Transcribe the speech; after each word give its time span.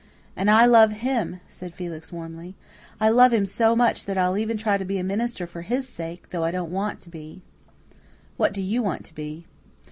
"And 0.35 0.49
I 0.49 0.65
love 0.65 0.93
him," 0.93 1.41
said 1.47 1.75
Felix 1.75 2.11
warmly. 2.11 2.55
"I 2.99 3.09
love 3.09 3.31
him 3.31 3.45
so 3.45 3.75
much 3.75 4.05
that 4.05 4.17
I'll 4.17 4.35
even 4.35 4.57
try 4.57 4.79
to 4.79 4.83
be 4.83 4.97
a 4.97 5.03
minister 5.03 5.45
for 5.45 5.61
his 5.61 5.87
sake, 5.87 6.31
though 6.31 6.43
I 6.43 6.49
don't 6.49 6.71
want 6.71 7.01
to 7.01 7.09
be." 7.11 7.43
"What 8.35 8.51
do 8.51 8.63
you 8.63 8.81
want 8.81 9.05
to 9.05 9.13
be?" 9.13 9.45